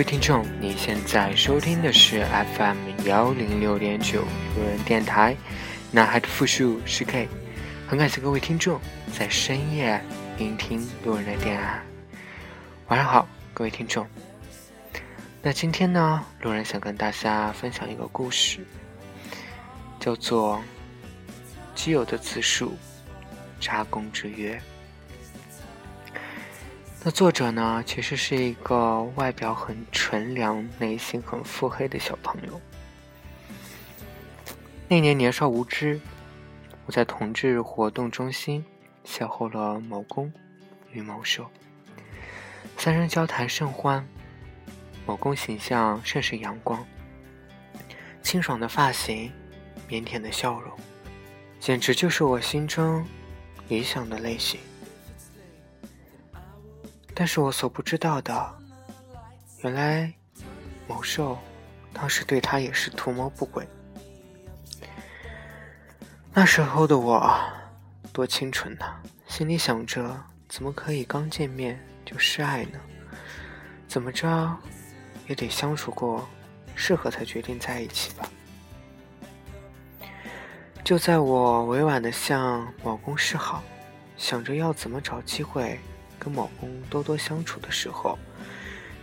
[0.00, 2.24] 各位听众，你现在收听的是
[2.56, 4.22] FM 幺零六点九
[4.56, 5.36] 路人电台，
[5.92, 7.28] 男孩的复数是 K，
[7.86, 8.80] 很感谢各位听众
[9.12, 10.02] 在深夜
[10.38, 11.82] 聆听路人的电台。
[12.88, 14.06] 晚上好，各位听众。
[15.42, 18.64] 那今天呢，路人想跟大家分享一个故事，
[20.00, 20.56] 叫做
[21.74, 22.74] 《基友的自述：
[23.60, 24.56] 扎工之约》。
[27.02, 32.60] 那作者呢，其实是一个外表很纯良、内心很腹黑的小朋友。
[34.86, 35.98] 那年年少无知，
[36.84, 38.62] 我在同志活动中心
[39.06, 40.30] 邂逅了某公
[40.92, 41.50] 与某受，
[42.76, 44.06] 三人交谈甚欢。
[45.06, 46.86] 某公形象甚是阳光，
[48.22, 49.32] 清爽的发型，
[49.88, 50.70] 腼腆的笑容，
[51.58, 53.02] 简直就是我心中
[53.68, 54.60] 理想的类型。
[57.20, 58.58] 但是我所不知道的，
[59.58, 60.10] 原来
[60.88, 61.36] 某兽
[61.92, 63.68] 当时对他也是图谋不轨。
[66.32, 67.38] 那时候的我
[68.10, 68.94] 多清纯呐，
[69.28, 70.18] 心里想着
[70.48, 72.80] 怎么可以刚见面就示爱呢？
[73.86, 74.56] 怎么着
[75.28, 76.26] 也得相处过，
[76.74, 78.26] 适合才决定在一起吧。
[80.82, 83.62] 就在我委婉的向某公示好，
[84.16, 85.78] 想着要怎么找机会。
[86.20, 88.16] 跟某公多多相处的时候，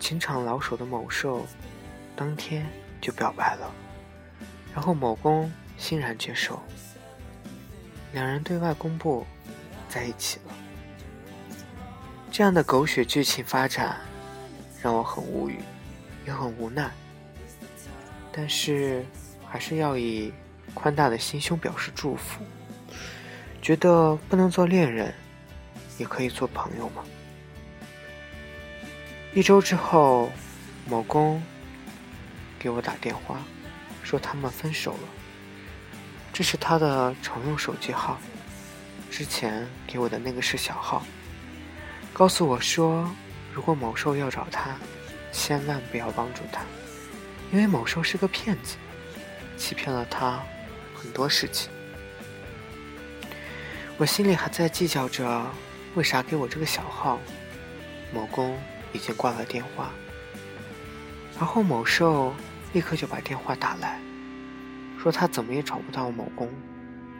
[0.00, 1.46] 情场老手的某兽
[2.16, 2.66] 当天
[3.00, 3.72] 就表白了，
[4.74, 6.60] 然后某公欣然接受，
[8.12, 9.24] 两人对外公布
[9.88, 10.54] 在一起了。
[12.32, 13.96] 这样的狗血剧情发展
[14.82, 15.60] 让我很无语，
[16.26, 16.90] 也很无奈，
[18.32, 19.06] 但是
[19.48, 20.32] 还是要以
[20.74, 22.42] 宽大的心胸表示祝福，
[23.62, 25.14] 觉得不能做恋人。
[25.98, 27.04] 也可以做朋友吗？
[29.32, 30.30] 一周之后，
[30.86, 31.42] 某公
[32.58, 33.40] 给我打电话，
[34.02, 35.08] 说他们分手了。
[36.32, 38.18] 这是他的常用手机号，
[39.10, 41.04] 之前给我的那个是小号。
[42.12, 43.10] 告诉我说，
[43.52, 44.76] 如果某兽要找他，
[45.32, 46.62] 千万不要帮助他，
[47.52, 48.76] 因为某兽是个骗子，
[49.56, 50.40] 欺骗了他
[50.94, 51.70] 很多事情。
[53.96, 55.44] 我心里还在计较着。
[55.94, 57.18] 为啥给我这个小号？
[58.12, 58.56] 某公
[58.92, 59.90] 已经挂了电话，
[61.36, 62.32] 然后某兽
[62.72, 64.00] 立刻就把电话打来，
[65.02, 66.48] 说他怎么也找不到某公，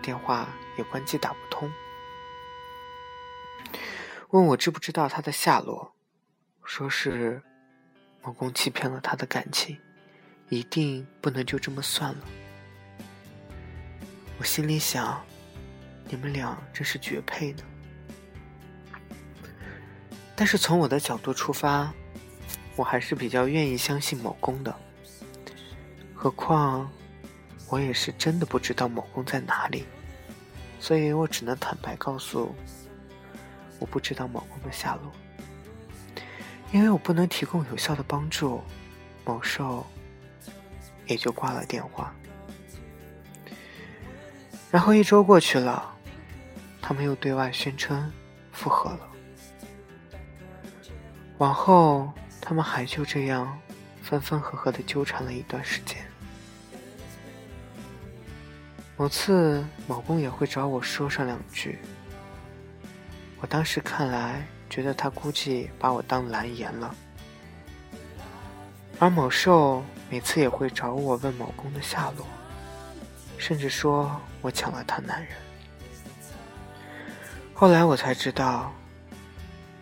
[0.00, 1.70] 电话也关机打不通，
[4.30, 5.94] 问我知不知道他的下落，
[6.64, 7.42] 说是
[8.22, 9.78] 某公欺骗了他的感情，
[10.48, 12.20] 一定不能就这么算了。
[14.38, 15.22] 我心里想，
[16.08, 17.62] 你们俩真是绝配呢。
[20.38, 21.92] 但是从我的角度出发，
[22.76, 24.72] 我还是比较愿意相信某公的。
[26.14, 26.88] 何况，
[27.68, 29.84] 我也是真的不知道某公在哪里，
[30.78, 32.54] 所以我只能坦白告诉，
[33.80, 35.12] 我不知道某公的下落。
[36.70, 38.62] 因为我不能提供有效的帮助，
[39.24, 39.84] 某兽
[41.06, 42.14] 也就挂了电话。
[44.70, 45.96] 然后一周过去了，
[46.80, 48.12] 他们又对外宣称
[48.52, 49.00] 复合了。
[51.38, 53.56] 往后，他们还就这样
[54.02, 55.96] 分分合合的纠缠了一段时间。
[58.96, 61.78] 某次，某公也会找我说上两句。
[63.40, 66.92] 我当时看来，觉得他估计把我当蓝颜了。
[68.98, 72.26] 而某兽每次也会找我问某公的下落，
[73.36, 75.36] 甚至说我抢了他男人。
[77.54, 78.72] 后来我才知道。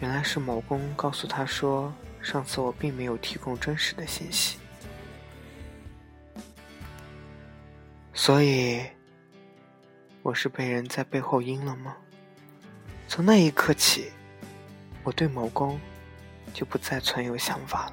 [0.00, 1.92] 原来是某公告诉他说，
[2.22, 4.58] 上次我并没有提供真实的信息，
[8.14, 8.82] 所以
[10.22, 11.94] 我是被人在背后阴了吗？
[13.08, 14.10] 从那一刻起，
[15.02, 15.78] 我对某公
[16.54, 17.92] 就不再存有想法了。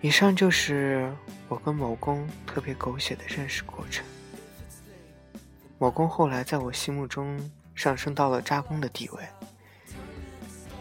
[0.00, 1.14] 以上就是
[1.46, 4.02] 我跟某公特别狗血的认识过程。
[5.78, 7.38] 某公后来在我心目中。
[7.74, 9.28] 上升到了扎工的地位，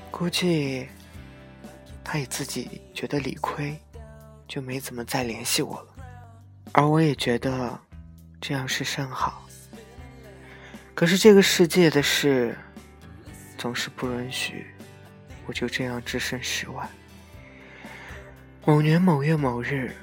[0.10, 0.88] 估计
[2.04, 3.80] 他也自己觉得理亏，
[4.48, 5.88] 就没怎么再联系我了。
[6.74, 7.80] 而我也觉得
[8.40, 9.48] 这样是甚好。
[10.94, 12.56] 可是这个世界的事
[13.58, 14.68] 总是不允许
[15.48, 16.88] 我就这样置身事外。
[18.66, 19.96] 某年某月某日，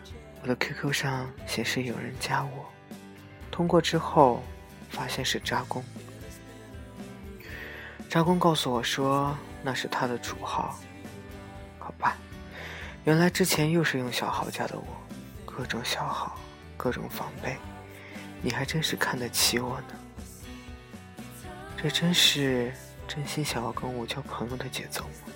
[0.43, 2.67] 我的 QQ 上显示有人加我，
[3.51, 4.43] 通过之后
[4.91, 5.85] 发现是扎工。
[8.09, 10.79] 扎工告诉我说，那是他的主号。
[11.79, 12.17] 好吧
[13.05, 14.85] 原来之前又是用小号加的我，
[15.45, 16.39] 各种消耗，
[16.77, 17.57] 各种防备，
[18.41, 19.95] 你还真是看得起我呢。
[21.77, 22.73] 这真是
[23.07, 25.33] 真心想要跟我交朋友的节奏吗？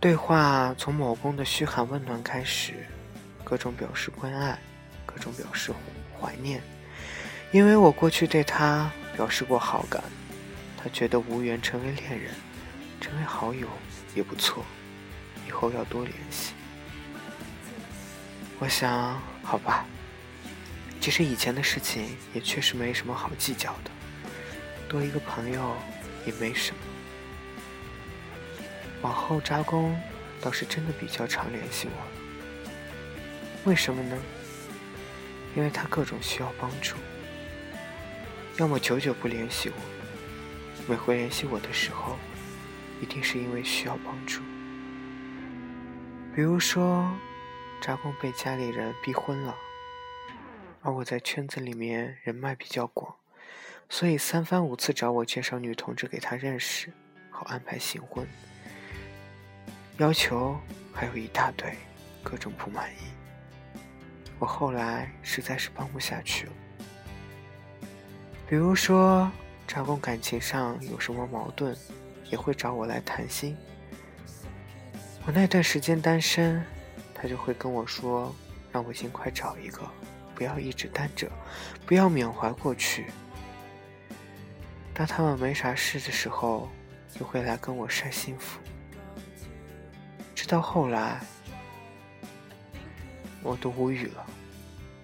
[0.00, 2.74] 对话从某公的嘘寒问暖开始，
[3.44, 4.58] 各种表示关爱，
[5.04, 5.72] 各种表示
[6.20, 6.60] 怀念，
[7.50, 10.04] 因为我过去对他表示过好感，
[10.76, 12.34] 他觉得无缘成为恋人，
[13.00, 13.66] 成为好友
[14.14, 14.62] 也不错，
[15.48, 16.52] 以后要多联系。
[18.58, 19.86] 我想，好吧。
[21.00, 23.90] 其实以前的事情也确实没什么好计较的，
[24.86, 25.74] 多一个朋友
[26.26, 26.78] 也没什么。
[29.00, 29.98] 往后扎工
[30.42, 34.18] 倒是真的比较常联系我，为什么呢？
[35.54, 36.96] 因为他各种需要帮助，
[38.58, 39.74] 要么久久不联系我，
[40.88, 42.16] 每回联系我的时候，
[43.02, 44.40] 一定是因为需要帮助。
[46.34, 47.06] 比如说，
[47.82, 49.54] 扎工被家里人逼婚了。
[50.80, 53.14] 而我在圈子里面人脉比较广，
[53.90, 56.90] 所以三番五次找我介绍女同志给他认识，
[57.28, 58.26] 好安排新婚。
[59.98, 60.58] 要求
[60.94, 61.76] 还有一大堆，
[62.22, 63.90] 各种不满意。
[64.38, 66.52] 我后来实在是帮不下去了。
[68.48, 69.28] 比如说，
[69.66, 71.76] 查工感情上有什么矛盾，
[72.30, 73.56] 也会找我来谈心。
[75.26, 76.64] 我那段时间单身，
[77.12, 78.32] 他就会跟我说，
[78.70, 79.82] 让我尽快找一个。
[80.32, 81.28] 不要一直单着，
[81.86, 83.06] 不要缅怀过去。
[84.94, 86.68] 当他们没啥事的时候，
[87.12, 88.60] 就会来跟我晒幸福。
[90.36, 91.20] 直到后来，
[93.42, 94.24] 我都无语了，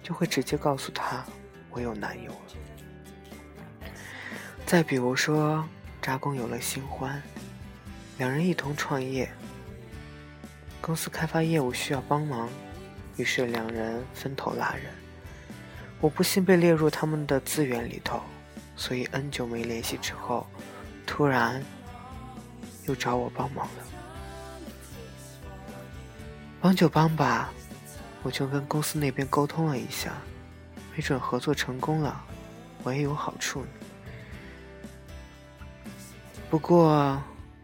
[0.01, 1.25] 就会直接告诉他
[1.71, 2.39] 我有男友了。
[4.65, 5.63] 再比如说，
[6.01, 7.21] 扎工有了新欢，
[8.17, 9.31] 两人一同创业，
[10.81, 12.49] 公司开发业务需要帮忙，
[13.15, 14.85] 于是两人分头拉人。
[15.99, 18.21] 我不幸被列入他们的资源里头，
[18.75, 20.47] 所以 N 久没联系之后，
[21.05, 21.63] 突然
[22.87, 23.83] 又找我帮忙了。
[26.59, 27.51] 帮就帮吧，
[28.23, 30.13] 我就跟公司那边沟通了一下，
[30.95, 32.25] 没准合作成功了，
[32.81, 33.67] 我也有好处呢。
[36.53, 37.19] 不过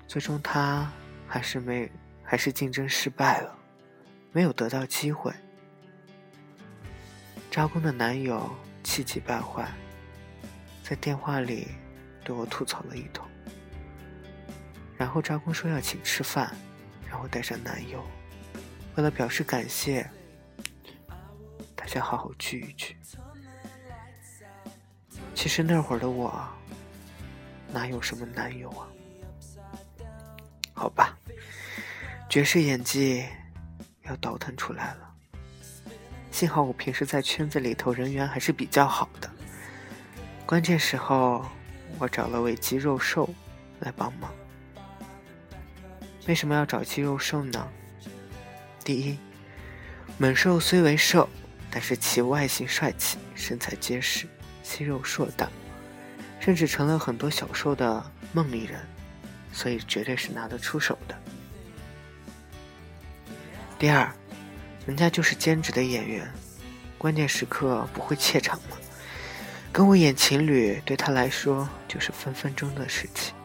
[0.07, 0.91] 最终他
[1.27, 1.91] 还是没，
[2.23, 3.55] 还是竞争失败了，
[4.31, 5.31] 没有得到机会。
[7.51, 8.49] 扎工的男友
[8.83, 9.71] 气急败坏，
[10.81, 11.67] 在电话里
[12.23, 13.23] 对我吐槽了一通。
[14.97, 16.51] 然后扎工说要请吃饭，
[17.07, 18.03] 让我带上男友。
[18.95, 20.09] 为了表示感谢，
[21.75, 22.97] 大家好好聚一聚。
[25.35, 26.43] 其实那会儿的我，
[27.71, 28.87] 哪有什么男友啊？
[30.73, 31.17] 好吧，
[32.29, 33.25] 绝世演技
[34.03, 35.13] 要倒腾出来了。
[36.31, 39.29] 幸好我平时在圈子里头人缘还是比较好的，
[40.45, 41.45] 关键时候
[41.97, 43.29] 我找了位肌肉兽
[43.79, 44.33] 来帮忙。
[46.27, 47.67] 为什么要找肌肉兽呢？
[48.85, 49.17] 第一，
[50.17, 51.27] 猛兽虽为兽，
[51.69, 54.27] 但是其外形帅气，身材结实，
[54.63, 55.49] 肌肉硕大，
[56.39, 58.03] 甚至成了很多小说的
[58.33, 58.79] 梦里人，
[59.51, 61.15] 所以绝对是拿得出手的。
[63.77, 64.11] 第二。
[64.87, 66.27] 人家就是兼职的演员，
[66.97, 68.77] 关键时刻不会怯场吗？
[69.71, 73.35] 跟我演情侣，对他来说就是分分钟的事情。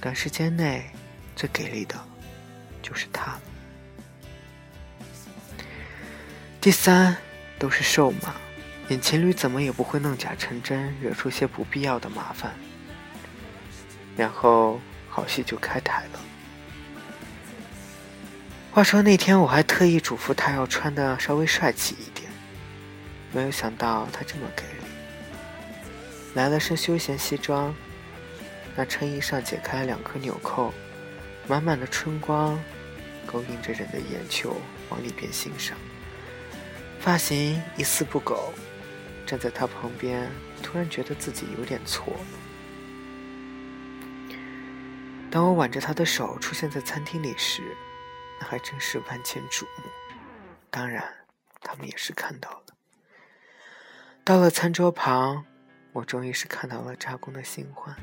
[0.00, 0.90] 短时间内
[1.36, 1.94] 最给力的，
[2.80, 3.38] 就是他。
[6.62, 7.14] 第三，
[7.58, 8.34] 都是瘦嘛，
[8.92, 12.52] 演情侣怎么也不会弄假成真，惹出些不必要的麻烦。
[14.14, 16.20] 然后好戏就开台了。
[18.70, 22.30] 话说那天我还特意嘱咐他要穿的稍微帅气一点，
[23.32, 24.84] 没有想到他这么给力。
[26.34, 27.74] 来了身休闲西装，
[28.76, 30.72] 那衬衣上解开两颗纽扣，
[31.48, 32.62] 满满的春光
[33.24, 34.54] 勾引着人的眼球
[34.90, 35.78] 往里边欣赏。
[37.00, 38.52] 发型一丝不苟，
[39.26, 40.30] 站在他旁边，
[40.62, 42.12] 突然觉得自己有点错。
[45.30, 47.62] 当我挽着他的手出现在餐厅里时。
[48.40, 49.84] 那还真是万千瞩目，
[50.68, 51.04] 当然，
[51.60, 52.64] 他们也是看到了。
[54.24, 55.44] 到了餐桌旁，
[55.92, 57.94] 我终于是看到了扎工的新欢，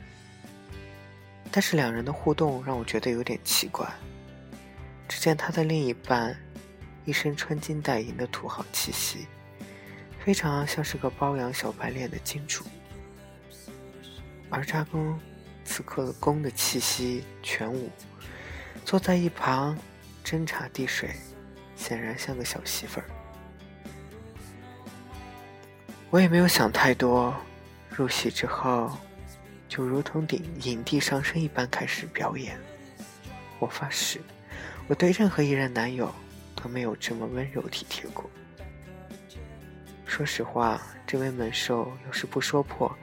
[1.51, 3.85] 但是两人的互动让我觉得有点奇怪。
[5.09, 6.33] 只见他的另一半
[7.03, 9.27] 一身穿金戴银的土豪气息，
[10.23, 12.63] 非常像是个包养小白脸的金主，
[14.49, 15.19] 而扎工
[15.63, 17.89] 此刻的攻的气息全无。
[18.85, 19.77] 坐在一旁
[20.23, 21.11] 斟茶递水，
[21.75, 23.05] 显然像个小媳妇儿。
[26.09, 27.35] 我也没有想太多，
[27.89, 28.97] 入戏之后，
[29.67, 32.59] 就如同顶影帝上身一般开始表演。
[33.59, 34.19] 我发誓，
[34.87, 36.13] 我对任何一任男友
[36.55, 38.29] 都没有这么温柔体贴过。
[40.09, 42.93] 说实话，这位猛兽要是不说破，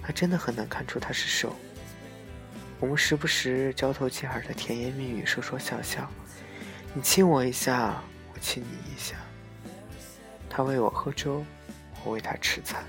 [0.00, 1.54] 还真的很难看出他是兽。
[2.80, 6.10] 我们时不时交头接耳的甜言蜜语，说说笑笑。
[6.94, 9.16] 你亲我一下，我亲你一下。
[10.48, 11.44] 他喂我喝粥。
[12.02, 12.82] 我喂他吃菜，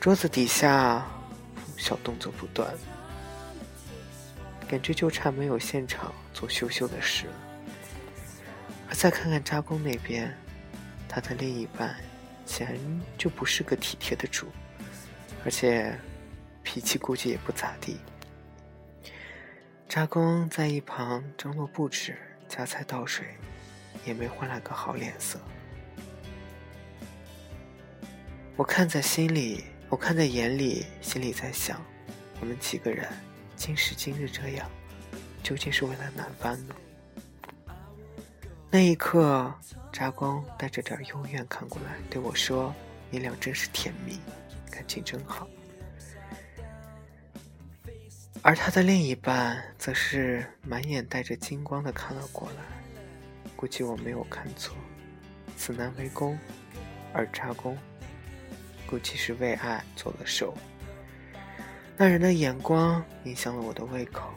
[0.00, 1.04] 桌子底下
[1.76, 2.72] 小动作不断，
[4.68, 7.32] 感觉就差没有现场做羞羞的事了。
[8.88, 10.32] 而再看看扎工那边，
[11.08, 11.96] 他的另一半
[12.44, 14.46] 显然就不是个体贴的主，
[15.44, 15.98] 而且
[16.62, 17.98] 脾气估计也不咋地。
[19.88, 22.16] 扎工在一旁张罗布置、
[22.48, 23.26] 夹菜倒水，
[24.04, 25.38] 也没换来个好脸色。
[28.56, 31.80] 我看在心里，我看在眼里，心里在想：
[32.40, 33.08] 我们几个人
[33.56, 34.70] 今时今日这样，
[35.42, 36.74] 究竟是为了哪般呢？
[38.70, 39.52] 那一刻，
[39.92, 42.74] 扎光带着点幽怨看过来，对我说
[43.10, 44.18] ：“你俩真是甜蜜，
[44.70, 45.46] 感情真好。”
[48.40, 52.56] 而他的另一半则是满眼带着金光的看了过来。
[53.54, 54.74] 估计我没有看错，
[55.56, 56.36] 此男为公，
[57.12, 57.78] 而扎公。
[58.86, 60.54] 估计是为爱做了手。
[61.96, 64.30] 那人的眼光影响了我的胃口。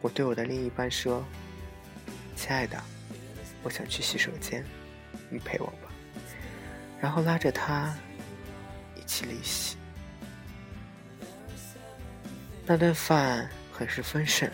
[0.00, 1.24] 我对我的另一半说
[2.34, 2.82] ：“亲爱的，
[3.62, 4.64] 我想去洗手间，
[5.30, 5.88] 你陪我吧。”
[7.00, 7.94] 然后拉着他
[8.96, 9.76] 一起离席。
[12.66, 14.50] 那顿饭很是丰盛。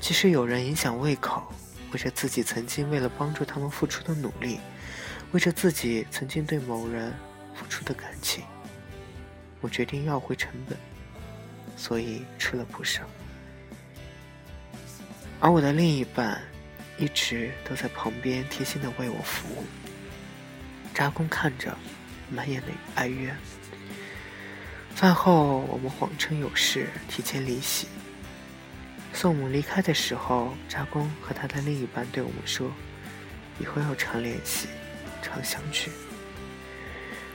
[0.00, 1.52] 即使有人影响胃口，
[1.92, 4.60] 为着自己曾经为了帮助他们付出的努力，
[5.32, 7.12] 为着自己曾经对某人。
[7.52, 8.42] 付出的感情，
[9.60, 10.78] 我决定要回成本，
[11.76, 13.02] 所以吃了不少。
[15.40, 16.40] 而我的另一半
[17.00, 19.64] 一直都在旁边贴心的为我服务。
[20.92, 21.74] 扎工看着，
[22.30, 22.66] 满眼的
[22.96, 23.34] 哀怨。
[24.94, 27.88] 饭后，我们谎称有事，提前离席。
[29.14, 32.70] 送我们离开的时候，扎工和他的另一半对我们说
[33.58, 34.68] ：“以后要常联系，
[35.22, 35.90] 常相聚。”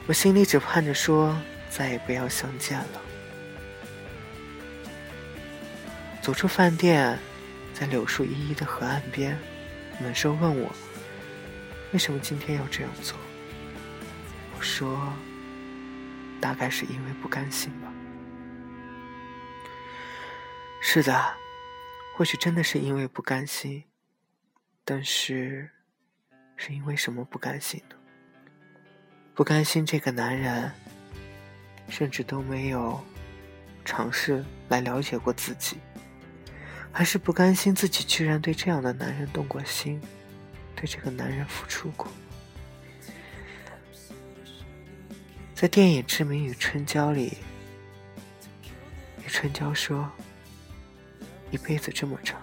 [0.06, 1.36] 我心里只盼着说，
[1.72, 3.02] 再也不要相见了。
[6.22, 7.18] 走出饭店，
[7.74, 9.38] 在柳树依依的河岸边，
[10.00, 10.72] 猛兽问我
[11.94, 13.18] ：“为什么今天要这样做？”
[14.58, 15.14] 我说
[16.42, 17.92] ：“大概是因为不甘心吧。”
[20.82, 21.34] 是的，
[22.16, 23.84] 或许真的是因为不甘心，
[24.84, 25.70] 但是，
[26.56, 27.96] 是因为什么不甘心呢？
[29.34, 30.72] 不甘心这个男人，
[31.90, 33.04] 甚至都没有
[33.84, 35.78] 尝试来了解过自己，
[36.98, 40.00] 还是不甘心自己居然对这样的男人动过心，
[40.78, 42.08] 对这个男人付出过。
[45.54, 47.38] 在电影《志明与春娇》里，
[49.26, 50.10] 与春娇说
[51.52, 52.42] ：“一辈子这么长，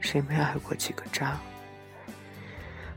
[0.00, 1.38] 谁没爱过几个渣？”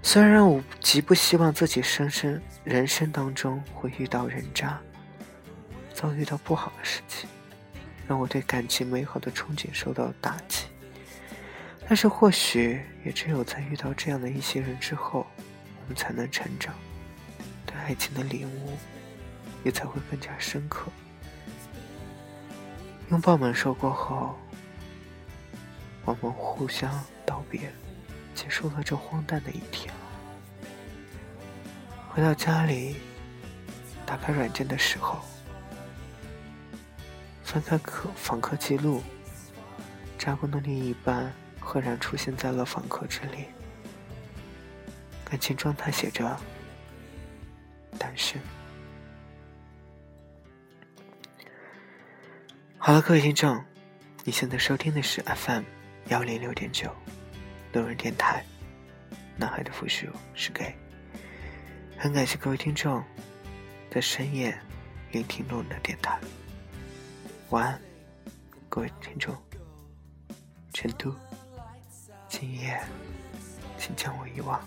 [0.02, 4.80] 虽然我极不希望自己生生人生当中会遇到人渣，
[5.94, 7.28] 遭遇到不好的事情，
[8.08, 10.66] 让我对感情美好的憧憬受到了打击。
[11.88, 15.26] 但是或许也只有在遇到这样的一些人之后，
[15.82, 16.74] 我们才能成长，
[17.66, 18.78] 对爱情的领悟
[19.64, 20.92] 也才会更加深刻。
[23.10, 24.36] 拥抱猛兽过后，
[26.06, 26.92] 我们互相
[27.26, 27.72] 道别。
[28.34, 29.94] 结束了这荒诞的一天。
[32.10, 32.98] 回到家里，
[34.06, 35.20] 打开软件的时候，
[37.56, 39.02] 翻开客访客记录，
[40.20, 43.48] 扎工的另一半赫然出现在了访客之列，
[45.24, 46.38] 感情状态写着
[47.98, 48.42] 单身。
[52.78, 53.64] 好了，各位听众，
[54.26, 55.64] 你现在收听的是 FM
[56.10, 56.94] 幺零六点九。
[57.72, 58.46] 路人电台，
[59.38, 60.76] 男孩的复数是 gay。
[61.98, 63.02] 很感谢各位听众
[63.90, 64.60] 在深夜
[65.14, 66.20] 聆听路人的电台。
[67.56, 67.80] 晚安，
[68.68, 69.34] 各位听众。
[70.74, 71.16] 成都，
[72.28, 72.78] 今夜，
[73.78, 74.60] 请将我遗忘。